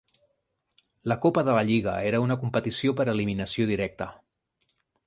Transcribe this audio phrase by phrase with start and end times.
[1.11, 4.11] La copa de la lliga era una competició per eliminació directa.